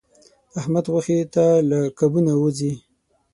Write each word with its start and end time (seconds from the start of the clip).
احمد 0.59 0.85
غوښې 0.93 1.19
ته 1.33 1.45
له 1.69 1.79
کابو 1.97 2.19
نه 2.25 2.33
و 2.39 2.43
ځي. 2.57 2.73